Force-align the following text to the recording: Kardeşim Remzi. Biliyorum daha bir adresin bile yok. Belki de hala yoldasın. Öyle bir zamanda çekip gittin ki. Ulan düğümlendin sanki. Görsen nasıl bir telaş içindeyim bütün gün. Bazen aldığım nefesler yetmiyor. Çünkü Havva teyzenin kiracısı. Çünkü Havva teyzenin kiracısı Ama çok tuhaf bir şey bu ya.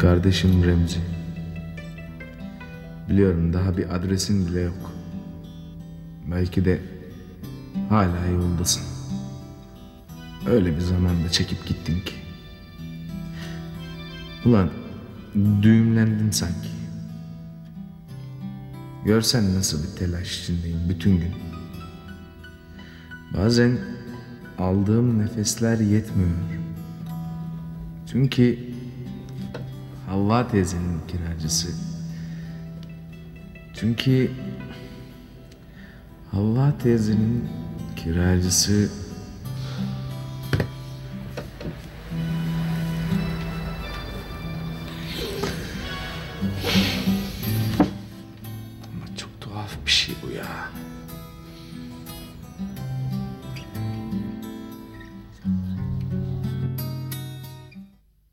Kardeşim 0.00 0.64
Remzi. 0.64 0.98
Biliyorum 3.08 3.52
daha 3.52 3.76
bir 3.76 3.94
adresin 3.94 4.46
bile 4.46 4.60
yok. 4.60 4.92
Belki 6.30 6.64
de 6.64 6.80
hala 7.88 8.26
yoldasın. 8.26 8.82
Öyle 10.46 10.76
bir 10.76 10.80
zamanda 10.80 11.30
çekip 11.30 11.66
gittin 11.66 12.00
ki. 12.00 12.14
Ulan 14.44 14.70
düğümlendin 15.62 16.30
sanki. 16.30 16.68
Görsen 19.04 19.54
nasıl 19.54 19.82
bir 19.82 19.98
telaş 19.98 20.40
içindeyim 20.40 20.80
bütün 20.88 21.10
gün. 21.20 21.32
Bazen 23.36 23.78
aldığım 24.58 25.18
nefesler 25.18 25.78
yetmiyor. 25.78 26.30
Çünkü 28.12 28.75
Havva 30.06 30.48
teyzenin 30.48 31.00
kiracısı. 31.08 31.68
Çünkü 33.74 34.30
Havva 36.30 36.78
teyzenin 36.78 37.48
kiracısı 37.96 38.90
Ama 48.92 49.16
çok 49.16 49.40
tuhaf 49.40 49.76
bir 49.86 49.90
şey 49.90 50.14
bu 50.22 50.30
ya. 50.30 50.70